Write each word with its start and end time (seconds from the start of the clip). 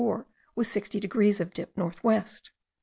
4 0.01 0.25
with 0.55 0.65
60 0.67 0.99
degrees 0.99 1.39
of 1.39 1.53
dip 1.53 1.77
north 1.77 2.03
west. 2.03 2.49